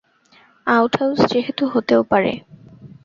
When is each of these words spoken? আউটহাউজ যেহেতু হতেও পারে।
আউটহাউজ 0.67 1.19
যেহেতু 1.31 1.63
হতেও 1.67 2.01
পারে। 2.03 2.31